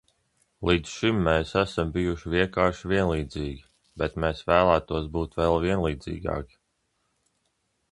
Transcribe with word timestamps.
Līdz 0.67 0.93
šim 0.99 1.19
mēs 1.27 1.51
esam 1.61 1.91
bijuši 1.97 2.31
vienkārši 2.35 2.89
vienlīdzīgi, 2.93 3.61
bet 4.03 4.19
mēs 4.25 4.43
vēlētos 4.49 5.13
būt 5.19 5.39
vēl 5.43 5.61
vienlīdzīgāki. 5.69 6.61